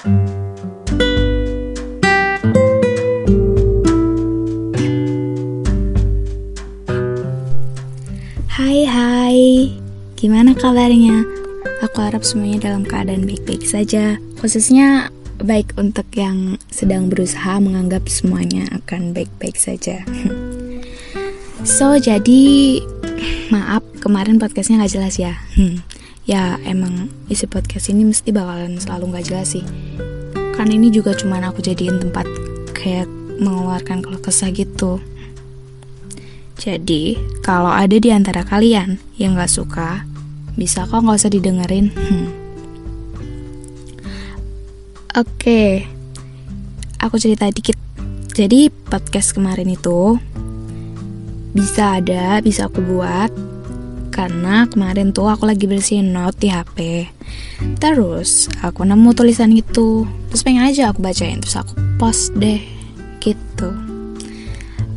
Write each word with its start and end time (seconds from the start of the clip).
Hai 0.00 0.08
hai, 8.88 9.68
gimana 10.16 10.56
kabarnya? 10.56 11.20
Aku 11.84 12.00
harap 12.00 12.24
semuanya 12.24 12.72
dalam 12.72 12.88
keadaan 12.88 13.28
baik-baik 13.28 13.60
saja. 13.60 14.16
Khususnya 14.40 15.12
baik 15.44 15.76
untuk 15.76 16.08
yang 16.16 16.56
sedang 16.72 17.12
berusaha 17.12 17.60
menganggap 17.60 18.08
semuanya 18.08 18.72
akan 18.72 19.12
baik-baik 19.12 19.60
saja. 19.60 20.00
So, 21.60 22.00
jadi 22.00 22.80
maaf 23.52 23.84
kemarin 24.00 24.40
podcastnya 24.40 24.80
gak 24.80 24.96
jelas 24.96 25.20
ya. 25.20 25.36
Hmm, 25.60 25.84
Ya 26.28 26.60
emang 26.64 27.08
isi 27.32 27.48
podcast 27.48 27.88
ini 27.88 28.04
mesti 28.08 28.32
bakalan 28.32 28.76
selalu 28.76 29.16
gak 29.16 29.26
jelas 29.32 29.56
sih 29.56 29.64
Kan 30.56 30.68
ini 30.68 30.92
juga 30.92 31.16
cuman 31.16 31.48
aku 31.48 31.64
jadiin 31.64 32.00
tempat 32.00 32.28
kayak 32.76 33.08
mengeluarkan 33.40 34.04
keluh 34.04 34.20
kesah 34.20 34.52
gitu 34.52 35.00
jadi, 36.60 37.16
kalau 37.40 37.72
ada 37.72 37.96
di 37.96 38.12
antara 38.12 38.44
kalian 38.44 39.00
yang 39.16 39.32
gak 39.32 39.48
suka, 39.48 40.04
bisa 40.60 40.84
kok 40.84 41.00
gak 41.00 41.16
usah 41.16 41.32
didengerin. 41.32 41.88
Hmm. 41.88 42.28
Oke, 45.16 45.88
aku 47.00 47.16
cerita 47.16 47.48
dikit. 47.48 47.80
Jadi, 48.36 48.68
podcast 48.68 49.32
kemarin 49.32 49.72
itu 49.72 50.20
bisa 51.56 51.96
ada, 51.96 52.44
bisa 52.44 52.68
aku 52.68 52.84
buat 52.84 53.32
karena 54.10 54.66
kemarin 54.66 55.14
tuh 55.14 55.30
aku 55.30 55.46
lagi 55.46 55.64
bersihin 55.70 56.12
note 56.12 56.36
di 56.42 56.50
HP. 56.50 57.08
Terus 57.78 58.50
aku 58.60 58.82
nemu 58.84 59.10
tulisan 59.16 59.54
itu, 59.54 60.04
terus 60.28 60.42
pengen 60.42 60.66
aja 60.66 60.90
aku 60.90 61.00
bacain, 61.00 61.40
terus 61.40 61.56
aku 61.56 61.78
post 61.96 62.34
deh, 62.36 62.60
gitu. 63.22 63.70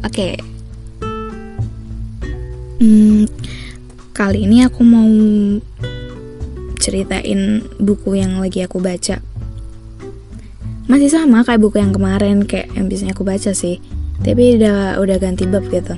Oke, 0.03 0.35
Hmm, 2.83 3.31
kali 4.11 4.43
ini 4.43 4.67
aku 4.67 4.83
mau 4.83 5.07
ceritain 6.83 7.63
buku 7.79 8.19
yang 8.19 8.43
lagi 8.43 8.59
aku 8.59 8.83
baca. 8.83 9.23
Masih 10.91 11.07
sama 11.07 11.47
kayak 11.47 11.63
buku 11.63 11.79
yang 11.79 11.95
kemarin, 11.95 12.43
kayak 12.43 12.75
yang 12.75 12.91
biasanya 12.91 13.15
aku 13.15 13.23
baca 13.23 13.55
sih. 13.55 13.79
Tapi 14.19 14.59
udah 14.59 14.99
udah 14.99 15.15
ganti 15.15 15.47
bab 15.47 15.63
gitu. 15.71 15.95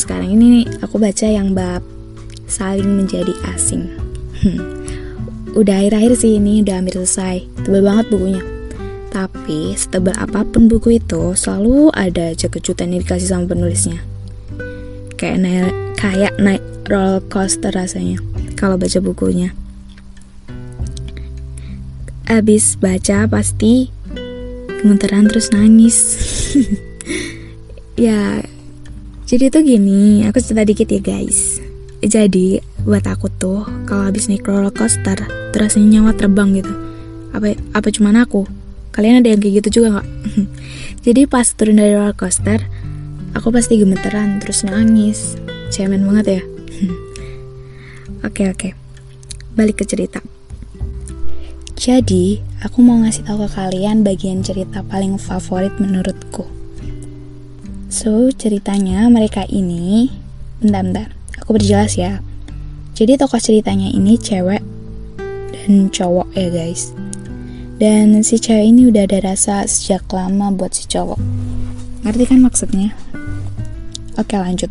Sekarang 0.00 0.32
ini 0.32 0.64
aku 0.80 0.96
baca 0.96 1.28
yang 1.28 1.52
bab 1.52 1.84
saling 2.48 2.88
menjadi 2.88 3.36
asing. 3.52 3.92
Hmm. 4.40 4.80
Udah 5.52 5.84
akhir-akhir 5.84 6.16
sih 6.16 6.40
ini, 6.40 6.64
udah 6.64 6.80
hampir 6.80 6.96
selesai. 6.96 7.44
Tebal 7.68 7.84
banget 7.84 8.06
bukunya. 8.08 8.42
Tapi 9.12 9.76
setebal 9.76 10.16
apa 10.16 10.48
pun 10.48 10.72
buku 10.72 10.96
itu, 10.96 11.36
selalu 11.36 11.92
ada 11.92 12.32
aja 12.32 12.48
kejutan 12.48 12.96
yang 12.96 13.04
dikasih 13.04 13.28
sama 13.28 13.44
penulisnya 13.44 14.00
kayak 15.20 15.36
naik 15.44 15.76
kayak 16.00 16.32
naik 16.40 16.64
roller 16.88 17.20
coaster 17.28 17.68
rasanya 17.68 18.16
kalau 18.56 18.80
baca 18.80 19.04
bukunya 19.04 19.52
abis 22.24 22.80
baca 22.80 23.28
pasti 23.28 23.92
gemeteran 24.80 25.28
terus 25.28 25.52
nangis 25.52 25.96
ya 28.08 28.40
jadi 29.30 29.46
tuh 29.46 29.62
gini 29.62 30.26
aku 30.26 30.42
cerita 30.42 30.66
dikit 30.66 30.90
ya 30.90 30.98
guys. 30.98 31.62
Jadi 32.02 32.58
buat 32.82 33.06
aku 33.06 33.30
tuh 33.30 33.62
kalau 33.86 34.10
habis 34.10 34.26
naik 34.26 34.42
roller 34.42 34.74
coaster 34.74 35.22
terus 35.54 35.78
nyawa 35.78 36.10
terbang 36.18 36.50
gitu. 36.58 36.74
Apa 37.30 37.54
apa 37.70 37.88
cuman 37.94 38.26
aku? 38.26 38.50
Kalian 38.90 39.22
ada 39.22 39.30
yang 39.30 39.38
kayak 39.38 39.62
gitu 39.62 39.78
juga 39.78 40.02
nggak? 40.02 40.08
Jadi 41.06 41.30
pas 41.30 41.46
turun 41.46 41.78
dari 41.78 41.94
roller 41.94 42.18
coaster 42.18 42.58
aku 43.30 43.54
pasti 43.54 43.78
gemeteran 43.78 44.42
terus 44.42 44.66
nangis. 44.66 45.38
Cemen 45.70 46.02
banget 46.02 46.42
ya. 46.42 46.42
Oke 48.26 48.50
oke. 48.50 48.74
Balik 49.54 49.80
ke 49.80 49.84
cerita. 49.86 50.18
Jadi 51.78 52.42
aku 52.66 52.82
mau 52.82 52.98
ngasih 52.98 53.30
tahu 53.30 53.46
ke 53.46 53.54
kalian 53.54 54.02
bagian 54.02 54.42
cerita 54.42 54.82
paling 54.82 55.22
favorit 55.22 55.72
menurutku 55.78 56.59
so 57.92 58.30
ceritanya 58.32 59.10
mereka 59.10 59.44
ini 59.50 60.08
bentar 60.62 60.80
bentar 60.86 61.08
aku 61.36 61.58
berjelas 61.58 61.98
ya 61.98 62.24
jadi 62.96 63.20
tokoh 63.20 63.42
ceritanya 63.42 63.90
ini 63.90 64.16
cewek 64.16 64.64
dan 65.52 65.92
cowok 65.92 66.32
ya 66.38 66.48
guys 66.48 66.94
dan 67.76 68.22
si 68.24 68.40
cewek 68.40 68.70
ini 68.70 68.88
udah 68.88 69.04
ada 69.04 69.34
rasa 69.34 69.68
sejak 69.68 70.08
lama 70.14 70.54
buat 70.54 70.72
si 70.72 70.88
cowok 70.88 71.20
ngerti 72.06 72.24
kan 72.30 72.40
maksudnya 72.40 72.96
Oke 74.20 74.36
lanjut. 74.36 74.68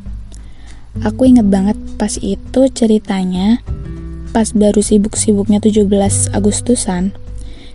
Aku 1.01 1.25
inget 1.25 1.49
banget 1.49 1.73
pas 1.97 2.13
itu 2.21 2.61
ceritanya 2.69 3.57
pas 4.29 4.45
baru 4.53 4.77
sibuk-sibuknya 4.77 5.57
17 5.57 5.89
Agustusan 6.37 7.17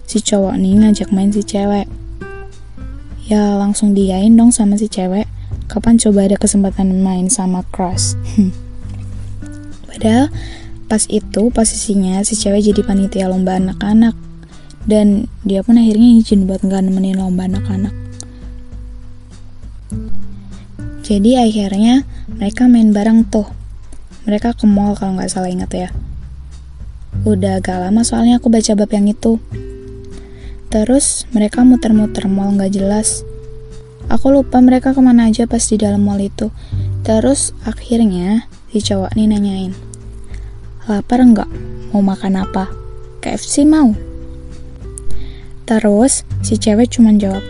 si 0.06 0.22
cowok 0.22 0.54
nih 0.54 0.78
ngajak 0.78 1.10
main 1.10 1.34
si 1.34 1.42
cewek. 1.42 1.90
Ya 3.26 3.58
langsung 3.58 3.90
diain 3.90 4.38
dong 4.38 4.54
sama 4.54 4.78
si 4.78 4.86
cewek. 4.86 5.26
Kapan 5.74 5.98
coba 5.98 6.30
ada 6.30 6.38
kesempatan 6.38 7.02
main 7.02 7.26
sama 7.26 7.66
crush? 7.74 8.14
Padahal 9.90 10.30
pas 10.86 11.02
itu 11.10 11.50
posisinya 11.50 12.22
si 12.22 12.38
cewek 12.38 12.70
jadi 12.70 12.86
panitia 12.86 13.26
lomba 13.26 13.58
anak-anak 13.58 14.14
dan 14.86 15.26
dia 15.42 15.66
pun 15.66 15.74
akhirnya 15.74 16.22
izin 16.22 16.46
buat 16.46 16.62
nggak 16.62 16.78
nemenin 16.78 17.18
lomba 17.18 17.50
anak-anak. 17.50 17.90
Jadi 21.02 21.42
akhirnya 21.42 22.06
mereka 22.30 22.70
main 22.70 22.94
bareng 22.94 23.26
tuh. 23.26 23.50
Mereka 24.30 24.54
ke 24.54 24.70
mall 24.70 24.94
kalau 24.94 25.18
nggak 25.18 25.26
salah 25.26 25.50
ingat 25.50 25.74
ya. 25.74 25.88
Udah 27.26 27.58
agak 27.58 27.82
lama 27.82 28.06
soalnya 28.06 28.38
aku 28.38 28.46
baca 28.46 28.78
bab 28.78 28.94
yang 28.94 29.10
itu. 29.10 29.42
Terus 30.70 31.26
mereka 31.34 31.66
muter-muter 31.66 32.30
mall 32.30 32.54
nggak 32.54 32.78
jelas. 32.78 33.26
Aku 34.12 34.32
lupa 34.32 34.60
mereka 34.60 34.92
ke 34.92 35.00
mana 35.00 35.28
aja 35.28 35.48
pas 35.48 35.62
di 35.64 35.76
dalam 35.80 36.04
mall 36.04 36.20
itu. 36.20 36.52
Terus 37.04 37.56
akhirnya 37.64 38.48
si 38.72 38.84
cowok 38.84 39.12
nih 39.16 39.28
nanyain. 39.28 39.72
Lapar 40.88 41.24
nggak? 41.24 41.50
Mau 41.92 42.04
makan 42.04 42.42
apa? 42.42 42.68
KFC 43.24 43.64
mau? 43.64 43.96
Terus 45.64 46.28
si 46.44 46.60
cewek 46.60 46.92
cuma 46.92 47.16
jawab, 47.16 47.40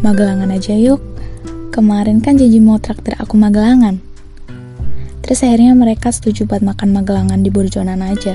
Magelangan 0.00 0.48
aja 0.48 0.72
yuk 0.72 0.98
kemarin 1.70 2.18
kan 2.24 2.34
janji 2.40 2.58
mau 2.58 2.80
traktir 2.82 3.14
aku 3.20 3.38
magelangan. 3.38 4.02
Terus 5.20 5.46
akhirnya 5.46 5.76
mereka 5.76 6.10
setuju 6.10 6.48
buat 6.48 6.64
makan 6.64 6.90
magelangan 6.90 7.44
di 7.44 7.52
Burjonan 7.52 8.02
aja. 8.02 8.34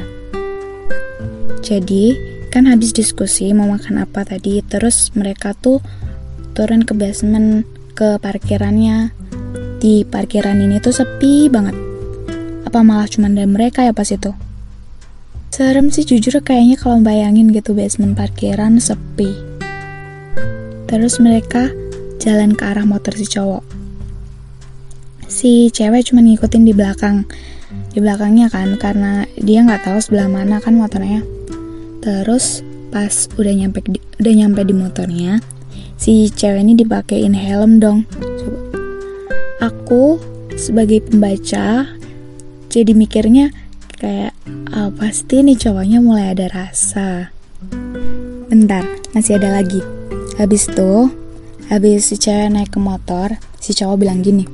Jadi, 1.66 2.16
kan 2.54 2.70
habis 2.70 2.94
diskusi 2.94 3.52
mau 3.52 3.68
makan 3.68 4.06
apa 4.06 4.24
tadi, 4.24 4.64
terus 4.64 5.12
mereka 5.18 5.52
tuh 5.58 5.84
turun 6.56 6.88
ke 6.88 6.96
basement, 6.96 7.68
ke 7.94 8.16
parkirannya. 8.18 9.12
Di 9.84 10.08
parkiran 10.08 10.58
ini 10.64 10.80
tuh 10.80 10.96
sepi 10.96 11.52
banget. 11.52 11.76
Apa 12.64 12.82
malah 12.82 13.06
cuma 13.12 13.28
ada 13.28 13.44
mereka 13.44 13.84
ya 13.84 13.92
pas 13.92 14.08
itu? 14.08 14.32
Serem 15.52 15.92
sih 15.92 16.08
jujur 16.08 16.40
kayaknya 16.42 16.80
kalau 16.80 17.04
bayangin 17.04 17.52
gitu 17.52 17.76
basement 17.76 18.16
parkiran 18.16 18.80
sepi. 18.80 19.36
Terus 20.88 21.20
mereka 21.20 21.72
jalan 22.24 22.56
ke 22.56 22.64
arah 22.66 22.88
motor 22.88 23.16
si 23.16 23.28
cowok. 23.28 23.64
Si 25.28 25.70
cewek 25.72 26.08
cuma 26.12 26.24
ngikutin 26.24 26.64
di 26.64 26.74
belakang, 26.74 27.28
di 27.92 28.00
belakangnya 28.00 28.48
kan, 28.52 28.76
karena 28.80 29.28
dia 29.40 29.64
nggak 29.64 29.88
tahu 29.88 30.00
sebelah 30.00 30.28
mana 30.32 30.60
kan 30.60 30.76
motornya. 30.76 31.24
Terus 32.04 32.62
pas 32.92 33.28
udah 33.40 33.54
nyampe 33.56 33.82
di, 33.88 34.00
udah 34.22 34.34
nyampe 34.36 34.62
di 34.68 34.76
motornya, 34.76 35.42
si 35.96 36.32
cewek 36.32 36.64
ini 36.64 36.74
dipakein 36.76 37.36
helm 37.36 37.80
dong. 37.80 38.08
Aku 39.60 40.20
sebagai 40.56 41.04
pembaca 41.04 41.90
jadi 42.72 42.92
mikirnya 42.92 43.52
kayak 44.00 44.36
oh, 44.76 44.92
pasti 44.96 45.42
nih 45.42 45.60
cowoknya 45.60 46.00
mulai 46.00 46.36
ada 46.36 46.52
rasa. 46.52 47.32
Bentar, 48.52 48.86
masih 49.16 49.40
ada 49.40 49.60
lagi. 49.60 49.80
Habis 50.36 50.68
tuh 50.72 51.26
Habis 51.66 52.14
si 52.14 52.22
cewek 52.22 52.54
naik 52.54 52.70
ke 52.70 52.78
motor, 52.78 53.42
si 53.58 53.74
cowok 53.74 54.06
bilang 54.06 54.22
gini, 54.22 54.46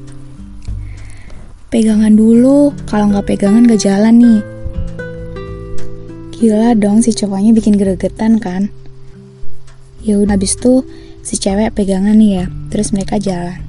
Pegangan 1.67 2.15
dulu, 2.15 2.71
kalau 2.87 3.11
nggak 3.11 3.27
pegangan 3.27 3.67
gak 3.67 3.83
jalan 3.83 4.15
nih. 4.15 4.41
Gila 6.31 6.71
dong 6.79 7.03
si 7.03 7.11
cowoknya 7.11 7.51
bikin 7.51 7.75
gregetan 7.75 8.39
kan. 8.39 8.71
Ya 9.99 10.23
udah 10.23 10.39
habis 10.39 10.55
tuh 10.55 10.87
si 11.21 11.37
cewek 11.37 11.73
pegangan 11.77 12.17
nih 12.17 12.31
ya, 12.41 12.45
terus 12.73 12.93
mereka 12.93 13.21
jalan. 13.21 13.61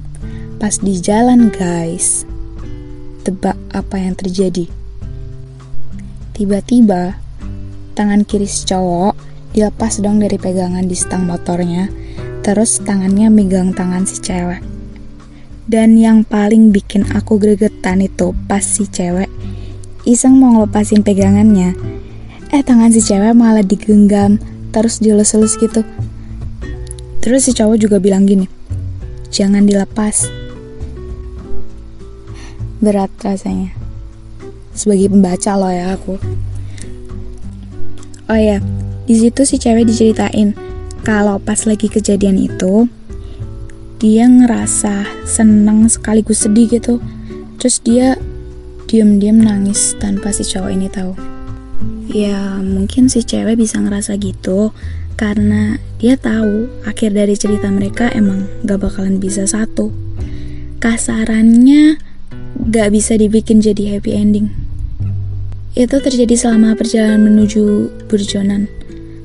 Pas 0.57 0.77
di 0.81 0.97
jalan 0.97 1.53
guys, 1.53 2.25
tebak 3.25 3.57
apa 3.73 3.95
yang 3.97 4.13
terjadi? 4.17 4.67
Tiba-tiba 6.33 7.17
tangan 7.93 8.25
kiri 8.25 8.49
si 8.49 8.65
cowok 8.65 9.13
dilepas 9.53 10.01
dong 10.01 10.17
dari 10.17 10.41
pegangan 10.41 10.83
di 10.83 10.97
stang 10.97 11.29
motornya. 11.29 11.87
Terus 12.43 12.83
tangannya 12.83 13.31
megang 13.31 13.71
tangan 13.71 14.03
si 14.03 14.19
cewek. 14.19 14.59
Dan 15.63 15.95
yang 15.95 16.27
paling 16.27 16.75
bikin 16.75 17.07
aku 17.15 17.39
gregetan 17.39 18.03
itu 18.03 18.35
pas 18.51 18.59
si 18.59 18.83
cewek 18.83 19.31
iseng 20.03 20.35
mau 20.35 20.51
ngelepasin 20.59 20.99
pegangannya. 20.99 21.71
Eh 22.51 22.59
tangan 22.59 22.91
si 22.91 22.99
cewek 22.99 23.31
malah 23.31 23.63
digenggam 23.63 24.35
terus 24.75 24.99
dilus-lus 24.99 25.55
gitu. 25.55 25.87
Terus 27.23 27.47
si 27.47 27.55
cowok 27.55 27.79
juga 27.79 27.97
bilang 28.03 28.27
gini, 28.27 28.51
jangan 29.31 29.63
dilepas. 29.63 30.27
Berat 32.83 33.15
rasanya. 33.23 33.71
Sebagai 34.75 35.07
pembaca 35.07 35.55
loh 35.55 35.71
ya 35.71 35.95
aku. 35.95 36.19
Oh 38.27 38.35
ya, 38.35 38.59
di 39.07 39.15
situ 39.15 39.47
si 39.47 39.55
cewek 39.55 39.87
diceritain 39.87 40.51
kalau 41.07 41.39
pas 41.39 41.63
lagi 41.63 41.87
kejadian 41.87 42.43
itu 42.43 42.91
dia 44.03 44.27
ngerasa 44.27 45.23
seneng 45.23 45.87
sekaligus 45.87 46.43
sedih 46.43 46.67
gitu. 46.75 46.99
Terus 47.55 47.79
dia 47.79 48.19
diam-diam 48.91 49.39
nangis 49.39 49.95
tanpa 49.95 50.35
si 50.35 50.43
cowok 50.43 50.71
ini 50.75 50.91
tahu. 50.91 51.32
Ya, 52.13 52.61
mungkin 52.61 53.09
si 53.09 53.25
cewek 53.25 53.57
bisa 53.57 53.81
ngerasa 53.81 54.21
gitu 54.21 54.69
karena 55.17 55.81
dia 55.97 56.13
tahu 56.13 56.69
akhir 56.85 57.17
dari 57.17 57.33
cerita 57.33 57.73
mereka 57.73 58.05
emang 58.13 58.45
gak 58.69 58.85
bakalan 58.85 59.17
bisa 59.17 59.49
satu. 59.49 59.89
Kasarannya 60.77 61.97
gak 62.69 62.93
bisa 62.93 63.17
dibikin 63.17 63.65
jadi 63.65 63.97
happy 63.97 64.13
ending. 64.13 64.53
Itu 65.73 66.05
terjadi 66.05 66.37
selama 66.37 66.77
perjalanan 66.77 67.33
menuju 67.33 67.89
Burjonan. 68.05 68.69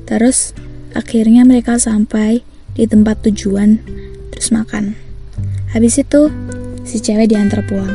Terus 0.09 0.57
akhirnya 0.97 1.45
mereka 1.45 1.77
sampai 1.77 2.41
di 2.73 2.89
tempat 2.89 3.21
tujuan 3.21 3.77
terus 4.33 4.49
makan. 4.49 4.97
Habis 5.77 6.01
itu 6.01 6.33
si 6.81 6.97
cewek 6.97 7.29
diantar 7.29 7.61
pulang. 7.69 7.93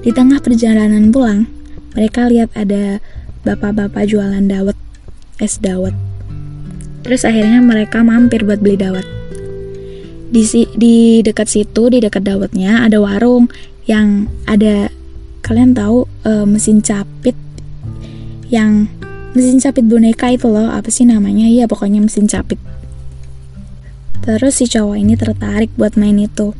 Di 0.00 0.16
tengah 0.16 0.40
perjalanan 0.40 1.12
pulang, 1.12 1.44
mereka 1.92 2.24
lihat 2.24 2.56
ada 2.56 3.04
bapak-bapak 3.46 4.10
jualan 4.10 4.42
dawet, 4.42 4.74
es 5.38 5.62
dawet. 5.62 5.94
Terus 7.06 7.22
akhirnya 7.22 7.62
mereka 7.62 8.02
mampir 8.02 8.42
buat 8.42 8.58
beli 8.58 8.74
dawet. 8.74 9.06
Di, 10.26 10.42
di 10.74 11.22
dekat 11.22 11.46
situ, 11.46 11.86
di 11.86 12.02
dekat 12.02 12.26
dawetnya 12.26 12.82
ada 12.82 12.98
warung 12.98 13.46
yang 13.86 14.26
ada 14.50 14.90
kalian 15.46 15.78
tahu 15.78 16.10
uh, 16.26 16.42
mesin 16.42 16.82
capit 16.82 17.38
yang 18.50 18.90
mesin 19.38 19.62
capit 19.62 19.86
boneka 19.86 20.34
itu 20.34 20.50
loh 20.50 20.66
apa 20.74 20.90
sih 20.90 21.06
namanya? 21.06 21.46
Ya 21.46 21.70
pokoknya 21.70 22.02
mesin 22.02 22.26
capit. 22.26 22.58
Terus 24.26 24.58
si 24.58 24.66
cowok 24.66 24.98
ini 24.98 25.14
tertarik 25.14 25.70
buat 25.78 25.94
main 25.94 26.18
itu. 26.18 26.50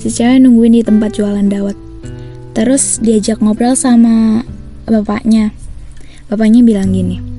Si 0.00 0.08
cewek 0.08 0.40
nungguin 0.40 0.80
di 0.80 0.80
tempat 0.80 1.20
jualan 1.20 1.44
dawet. 1.44 1.76
Terus 2.56 2.96
diajak 3.04 3.44
ngobrol 3.44 3.76
sama 3.76 4.40
bapaknya 4.88 5.52
bapaknya 6.28 6.60
bilang 6.62 6.92
gini 6.92 7.38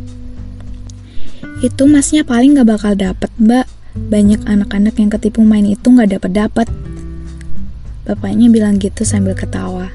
itu 1.60 1.84
masnya 1.92 2.24
paling 2.24 2.56
gak 2.56 2.72
bakal 2.72 2.96
dapet 2.96 3.28
mbak. 3.36 3.68
Banyak 4.00 4.48
anak-anak 4.48 4.96
yang 4.96 5.12
ketipu 5.12 5.44
main 5.44 5.68
itu 5.68 5.92
gak 5.92 6.16
dapet-dapet. 6.16 6.72
Bapaknya 8.08 8.48
bilang 8.48 8.80
gitu 8.80 9.04
sambil 9.04 9.36
ketawa. 9.36 9.92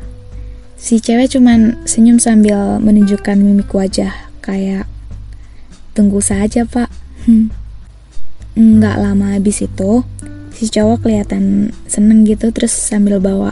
Si 0.77 1.01
cewek 1.01 1.33
cuman 1.33 1.81
senyum 1.89 2.21
sambil 2.21 2.77
menunjukkan 2.85 3.41
mimik 3.41 3.73
wajah 3.73 4.13
kayak 4.45 4.85
tunggu 5.97 6.21
saja 6.21 6.69
pak. 6.69 6.93
Hmm. 7.25 7.49
nggak 8.55 9.01
lama 9.01 9.35
habis 9.35 9.65
itu 9.67 10.07
si 10.55 10.71
cowok 10.71 11.03
kelihatan 11.03 11.75
seneng 11.91 12.23
gitu 12.23 12.53
terus 12.55 12.71
sambil 12.71 13.19
bawa 13.19 13.51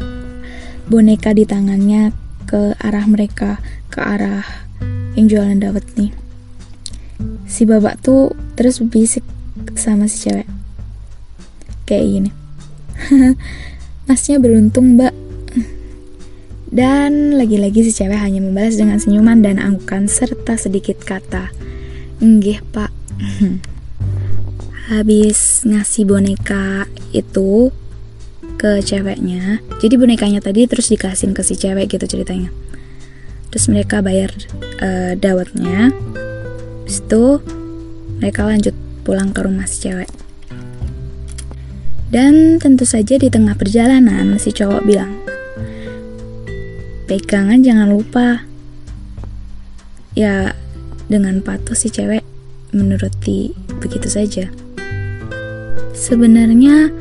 boneka 0.86 1.34
di 1.34 1.42
tangannya 1.42 2.14
ke 2.46 2.78
arah 2.78 3.02
mereka 3.08 3.58
ke 3.90 3.98
arah 3.98 4.61
yang 5.16 5.26
jualan 5.28 5.58
dawet 5.60 5.84
nih. 5.98 6.12
Si 7.44 7.68
babak 7.68 8.00
tuh 8.00 8.32
terus 8.56 8.80
bisik 8.80 9.24
sama 9.76 10.08
si 10.08 10.28
cewek. 10.28 10.48
Kayak 11.84 12.04
gini. 12.08 12.30
Masnya 14.08 14.40
beruntung 14.40 14.96
mbak. 14.96 15.14
Dan 16.72 17.36
lagi-lagi 17.36 17.84
si 17.84 17.92
cewek 17.92 18.16
hanya 18.16 18.40
membalas 18.40 18.80
dengan 18.80 18.96
senyuman 18.96 19.44
dan 19.44 19.60
anggukan 19.60 20.08
serta 20.08 20.56
sedikit 20.56 21.04
kata. 21.04 21.52
Enggih 22.24 22.64
pak. 22.72 22.88
Habis 24.92 25.68
ngasih 25.68 26.08
boneka 26.08 26.88
itu 27.14 27.70
ke 28.58 28.82
ceweknya 28.82 29.62
Jadi 29.78 29.94
bonekanya 29.94 30.42
tadi 30.42 30.66
terus 30.66 30.90
dikasihin 30.90 31.34
ke 31.34 31.42
si 31.46 31.54
cewek 31.58 31.90
gitu 31.90 32.06
ceritanya 32.06 32.50
Terus 33.52 33.68
mereka 33.68 34.00
bayar 34.00 34.32
uh, 34.80 35.12
dawetnya 35.12 35.92
Habis 36.92 37.08
itu 37.08 37.24
mereka 38.20 38.44
lanjut 38.44 38.76
pulang 39.00 39.32
ke 39.32 39.40
rumah 39.40 39.64
si 39.64 39.88
cewek. 39.88 40.12
Dan 42.12 42.60
tentu 42.60 42.84
saja 42.84 43.16
di 43.16 43.32
tengah 43.32 43.56
perjalanan 43.56 44.36
si 44.36 44.52
cowok 44.52 44.84
bilang, 44.84 45.16
pegangan 47.08 47.64
jangan 47.64 47.88
lupa. 47.88 48.44
Ya 50.12 50.52
dengan 51.08 51.40
patuh 51.40 51.72
si 51.72 51.88
cewek 51.88 52.20
menuruti 52.76 53.56
begitu 53.80 54.12
saja. 54.12 54.52
Sebenarnya 55.96 56.92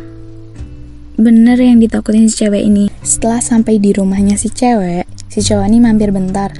bener 1.19 1.59
yang 1.59 1.83
ditakutin 1.83 2.31
si 2.31 2.47
cewek 2.47 2.63
ini. 2.63 2.87
Setelah 3.03 3.43
sampai 3.43 3.75
di 3.75 3.91
rumahnya 3.91 4.39
si 4.39 4.47
cewek, 4.47 5.10
si 5.31 5.39
cowok 5.39 5.63
ini 5.63 5.79
mampir 5.79 6.11
bentar 6.11 6.51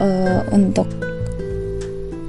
uh, 0.00 0.40
untuk 0.56 0.88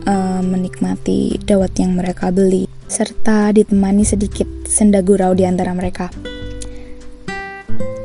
uh, 0.03 0.43
menikmati 0.43 1.39
dawet 1.47 1.71
yang 1.79 1.95
mereka 1.95 2.27
beli, 2.27 2.67
serta 2.91 3.55
ditemani 3.55 4.03
sedikit 4.03 4.67
senda 4.67 4.99
gurau 4.99 5.31
di 5.31 5.47
antara 5.47 5.71
mereka. 5.71 6.11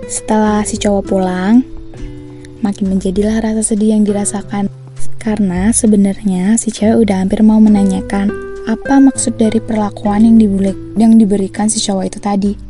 Setelah 0.06 0.62
si 0.62 0.79
cowok 0.79 1.02
pulang, 1.11 1.67
makin 2.62 2.87
menjadilah 2.87 3.43
rasa 3.43 3.75
sedih 3.75 3.99
yang 3.99 4.06
dirasakan 4.06 4.70
karena 5.19 5.75
sebenarnya 5.75 6.55
si 6.55 6.70
cewek 6.70 7.02
udah 7.02 7.26
hampir 7.26 7.43
mau 7.43 7.58
menanyakan 7.58 8.31
apa 8.70 9.02
maksud 9.02 9.35
dari 9.35 9.58
perlakuan 9.58 10.23
yang, 10.23 10.38
dibeli, 10.38 10.71
yang 10.95 11.19
diberikan 11.19 11.66
si 11.66 11.83
cowok 11.83 12.14
itu 12.14 12.19
tadi. 12.23 12.69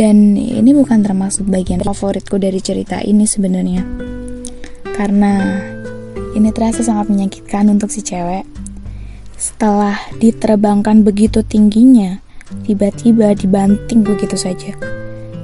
Dan 0.00 0.32
ini 0.32 0.72
bukan 0.72 1.04
termasuk 1.04 1.44
bagian 1.52 1.84
favoritku 1.84 2.40
dari 2.40 2.56
cerita 2.64 3.04
ini 3.04 3.28
sebenarnya. 3.28 3.84
Karena 4.96 5.60
ini 6.32 6.48
terasa 6.56 6.80
sangat 6.80 7.12
menyakitkan 7.12 7.68
untuk 7.68 7.92
si 7.92 8.00
cewek. 8.00 8.48
Setelah 9.36 10.00
diterbangkan 10.16 11.04
begitu 11.04 11.44
tingginya, 11.44 12.24
tiba-tiba 12.64 13.36
dibanting 13.36 14.00
begitu 14.00 14.40
saja. 14.40 14.72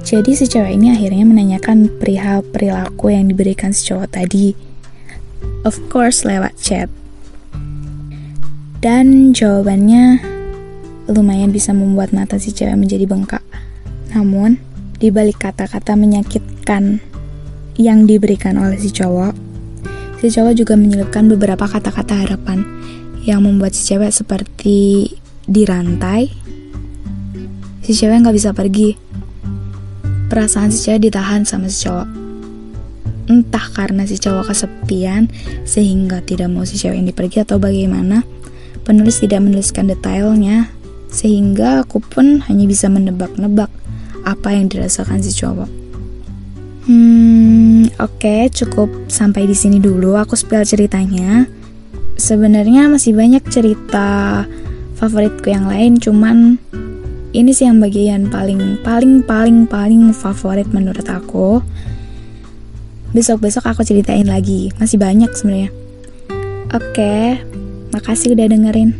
Jadi 0.01 0.33
si 0.33 0.49
cewek 0.49 0.73
ini 0.73 0.89
akhirnya 0.89 1.29
menanyakan 1.29 1.93
perihal 2.01 2.41
perilaku 2.41 3.13
yang 3.13 3.29
diberikan 3.29 3.69
si 3.69 3.93
cowok 3.93 4.09
tadi. 4.09 4.57
Of 5.69 5.77
course 5.93 6.25
lewat 6.25 6.57
chat. 6.57 6.89
Dan 8.81 9.37
jawabannya 9.37 10.17
lumayan 11.13 11.53
bisa 11.53 11.77
membuat 11.77 12.09
mata 12.09 12.41
si 12.41 12.49
cewek 12.49 12.73
menjadi 12.73 13.05
bengkak. 13.05 13.45
Namun, 14.17 14.57
di 14.97 15.13
balik 15.13 15.45
kata-kata 15.45 15.93
menyakitkan 15.93 16.97
yang 17.77 18.09
diberikan 18.09 18.57
oleh 18.57 18.81
si 18.81 18.89
cowok, 18.89 19.47
Si 20.17 20.33
cowok 20.33 20.57
juga 20.57 20.73
menyelipkan 20.73 21.29
beberapa 21.29 21.69
kata-kata 21.69 22.25
harapan 22.25 22.65
yang 23.21 23.45
membuat 23.45 23.77
si 23.77 23.85
cewek 23.93 24.09
seperti 24.09 25.13
dirantai. 25.45 26.33
Si 27.85 27.93
cewek 27.93 28.25
nggak 28.25 28.33
bisa 28.33 28.49
pergi. 28.49 28.97
Perasaan 30.25 30.73
si 30.73 30.89
cewek 30.89 31.05
ditahan 31.05 31.45
sama 31.45 31.69
si 31.69 31.85
cowok. 31.85 32.09
Entah 33.29 33.65
karena 33.77 34.09
si 34.09 34.17
cowok 34.17 34.49
kesepian 34.49 35.29
sehingga 35.69 36.25
tidak 36.25 36.49
mau 36.49 36.65
si 36.65 36.81
cewek 36.81 36.97
ini 36.97 37.13
pergi 37.13 37.45
atau 37.45 37.61
bagaimana. 37.61 38.25
Penulis 38.81 39.21
tidak 39.21 39.45
menuliskan 39.45 39.85
detailnya 39.85 40.73
sehingga 41.13 41.85
aku 41.85 42.01
pun 42.01 42.41
hanya 42.49 42.65
bisa 42.65 42.89
menebak-nebak 42.89 43.69
apa 44.27 44.51
yang 44.51 44.67
dirasakan 44.67 45.23
si 45.23 45.31
cowok. 45.31 45.71
Hmm, 46.87 47.87
oke, 47.99 48.19
okay, 48.19 48.51
cukup 48.51 48.91
sampai 49.07 49.47
di 49.47 49.55
sini 49.55 49.79
dulu. 49.79 50.19
Aku 50.19 50.35
spill 50.35 50.67
ceritanya. 50.67 51.47
Sebenarnya 52.19 52.91
masih 52.91 53.15
banyak 53.15 53.43
cerita 53.47 54.43
favoritku 54.99 55.47
yang 55.47 55.71
lain, 55.71 55.95
cuman 55.95 56.59
ini 57.31 57.51
sih 57.51 57.67
yang 57.67 57.79
bagian 57.79 58.31
paling 58.31 58.81
paling 58.81 59.23
paling 59.23 59.67
paling 59.67 60.11
favorit 60.11 60.67
menurut 60.71 61.05
aku. 61.07 61.63
Besok-besok 63.15 63.63
aku 63.67 63.87
ceritain 63.87 64.27
lagi. 64.27 64.71
Masih 64.79 64.99
banyak 64.99 65.31
sebenarnya. 65.31 65.71
Oke. 66.75 66.91
Okay. 66.91 67.25
Makasih 67.95 68.35
udah 68.35 68.51
dengerin. 68.51 68.91